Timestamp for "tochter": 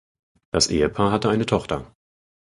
1.45-1.93